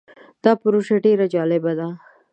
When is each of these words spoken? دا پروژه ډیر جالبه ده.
دا 0.43 0.51
پروژه 0.61 0.95
ډیر 1.05 1.19
جالبه 1.33 1.71
ده. 1.79 1.87